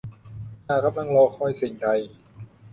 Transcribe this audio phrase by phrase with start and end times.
[0.65, 1.87] หากกำลังรอคอยสิ่งใด